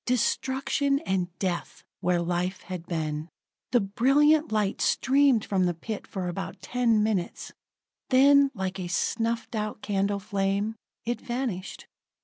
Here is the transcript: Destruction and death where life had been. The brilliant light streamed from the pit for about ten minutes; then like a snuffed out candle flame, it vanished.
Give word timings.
Destruction 0.07 0.97
and 1.05 1.27
death 1.37 1.83
where 1.99 2.19
life 2.23 2.61
had 2.61 2.87
been. 2.87 3.29
The 3.71 3.81
brilliant 3.81 4.51
light 4.51 4.81
streamed 4.81 5.45
from 5.45 5.67
the 5.67 5.75
pit 5.75 6.07
for 6.07 6.27
about 6.27 6.59
ten 6.59 7.03
minutes; 7.03 7.51
then 8.09 8.49
like 8.55 8.79
a 8.79 8.87
snuffed 8.87 9.53
out 9.53 9.83
candle 9.83 10.17
flame, 10.19 10.75
it 11.05 11.21
vanished. 11.21 11.85